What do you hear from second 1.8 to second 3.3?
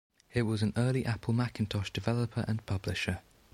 developer and publisher.